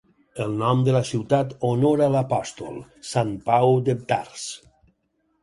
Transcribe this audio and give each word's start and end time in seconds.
El 0.43 0.53
nom 0.61 0.79
de 0.87 0.95
la 0.95 1.01
ciutat 1.09 1.53
honora 1.69 2.07
l'apòstol, 2.15 2.81
Sant 3.11 3.37
Pau 3.51 3.77
de 3.91 3.97
Tars. 4.15 4.49